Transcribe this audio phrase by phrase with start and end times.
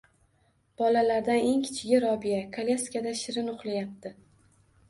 [0.81, 4.17] Bolalardan eng kichigi— Robiya kolyaskada shirin uxlayapti.